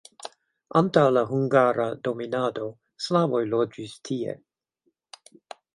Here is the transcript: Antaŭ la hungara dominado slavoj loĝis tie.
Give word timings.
Antaŭ 0.79 1.03
la 1.17 1.23
hungara 1.33 1.85
dominado 2.07 2.67
slavoj 3.09 3.45
loĝis 3.53 3.97
tie. 4.09 4.37